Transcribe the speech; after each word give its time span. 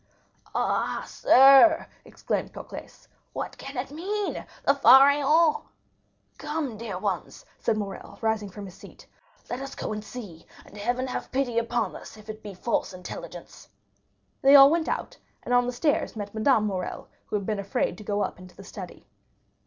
"Ah, 0.55 1.03
sir," 1.05 1.85
exclaimed 2.05 2.51
Cocles, 2.53 3.07
"what 3.33 3.55
can 3.59 3.77
it 3.77 3.91
mean?—the 3.91 4.73
Pharaon?" 4.81 5.61
"Come, 6.39 6.75
dear 6.75 6.97
ones," 6.97 7.45
said 7.59 7.77
Morrel, 7.77 8.17
rising 8.19 8.49
from 8.49 8.65
his 8.65 8.73
seat, 8.73 9.05
"let 9.47 9.59
us 9.59 9.75
go 9.75 9.93
and 9.93 10.03
see, 10.03 10.47
and 10.65 10.75
Heaven 10.75 11.05
have 11.05 11.31
pity 11.31 11.59
upon 11.59 11.95
us 11.95 12.17
if 12.17 12.29
it 12.29 12.41
be 12.41 12.55
false 12.55 12.93
intelligence!" 12.93 13.69
They 14.41 14.55
all 14.55 14.71
went 14.71 14.87
out, 14.89 15.15
and 15.43 15.53
on 15.53 15.67
the 15.67 15.71
stairs 15.71 16.15
met 16.15 16.33
Madame 16.33 16.65
Morrel, 16.65 17.07
who 17.27 17.35
had 17.35 17.45
been 17.45 17.59
afraid 17.59 17.95
to 17.99 18.03
go 18.03 18.23
up 18.23 18.39
into 18.39 18.55
the 18.55 18.63
study. 18.63 19.05